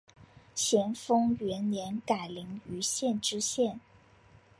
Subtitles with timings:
[0.55, 3.79] 咸丰元年改临榆县知县。